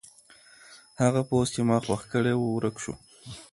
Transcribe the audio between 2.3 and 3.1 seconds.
و ورک شو.